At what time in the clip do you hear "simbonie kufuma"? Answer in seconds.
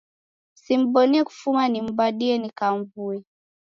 0.63-1.63